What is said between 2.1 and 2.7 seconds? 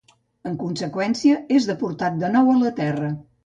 de nou a